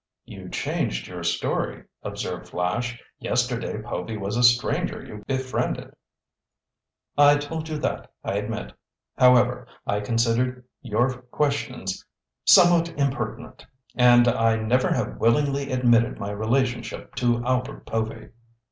"You 0.25 0.49
changed 0.49 1.07
your 1.07 1.21
story," 1.23 1.83
observed 2.01 2.47
Flash. 2.49 2.99
"Yesterday 3.19 3.79
Povy 3.83 4.17
was 4.17 4.35
a 4.35 4.41
stranger 4.41 5.05
you 5.05 5.23
befriended." 5.27 5.93
"I 7.19 7.37
told 7.37 7.69
you 7.69 7.77
that, 7.77 8.11
I 8.23 8.33
admit. 8.37 8.73
However, 9.15 9.67
I 9.85 9.99
considered 9.99 10.65
your 10.81 11.11
questions 11.21 12.03
somewhat 12.45 12.89
impertinent. 12.99 13.63
And 13.95 14.27
I 14.27 14.55
never 14.55 14.91
have 14.91 15.17
willingly 15.19 15.71
admitted 15.71 16.17
my 16.17 16.31
relationship 16.31 17.13
to 17.17 17.45
Albert 17.45 17.85
Povy. 17.85 18.29